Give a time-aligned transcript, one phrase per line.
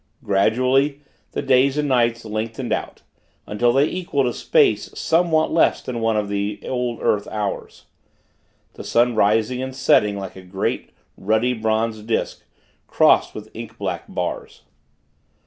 [0.23, 0.99] Gradually,
[1.33, 3.03] the days and nights lengthened out,
[3.45, 7.85] until they equaled a space somewhat less than one of the old earth hours;
[8.73, 12.41] the sun rising and setting like a great, ruddy bronze disk,
[12.87, 14.63] crossed with ink black bars.